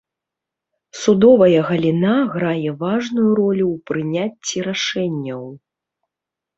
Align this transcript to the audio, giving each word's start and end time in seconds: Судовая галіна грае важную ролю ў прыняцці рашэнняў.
Судовая 1.01 1.59
галіна 1.69 2.15
грае 2.33 2.69
важную 2.83 3.29
ролю 3.43 3.65
ў 3.73 3.85
прыняцці 3.93 4.69
рашэнняў. 4.73 5.43